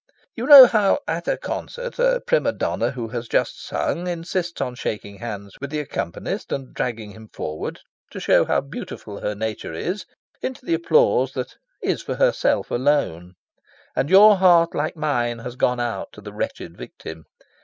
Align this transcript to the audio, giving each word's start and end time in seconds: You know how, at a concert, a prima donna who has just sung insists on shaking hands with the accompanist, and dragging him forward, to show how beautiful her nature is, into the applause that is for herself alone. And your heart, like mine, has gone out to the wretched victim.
You 0.35 0.47
know 0.47 0.65
how, 0.65 0.97
at 1.07 1.27
a 1.27 1.37
concert, 1.37 1.99
a 1.99 2.19
prima 2.25 2.53
donna 2.53 2.89
who 2.89 3.09
has 3.09 3.27
just 3.27 3.63
sung 3.63 4.07
insists 4.07 4.59
on 4.59 4.73
shaking 4.73 5.19
hands 5.19 5.53
with 5.61 5.69
the 5.69 5.79
accompanist, 5.79 6.51
and 6.51 6.73
dragging 6.73 7.11
him 7.11 7.29
forward, 7.31 7.81
to 8.09 8.19
show 8.19 8.43
how 8.45 8.61
beautiful 8.61 9.19
her 9.19 9.35
nature 9.35 9.73
is, 9.73 10.07
into 10.41 10.65
the 10.65 10.73
applause 10.73 11.33
that 11.33 11.53
is 11.83 12.01
for 12.01 12.15
herself 12.15 12.71
alone. 12.71 13.35
And 13.95 14.09
your 14.09 14.37
heart, 14.37 14.73
like 14.73 14.95
mine, 14.95 15.37
has 15.37 15.55
gone 15.55 15.79
out 15.79 16.07
to 16.13 16.21
the 16.21 16.33
wretched 16.33 16.75
victim. 16.75 17.25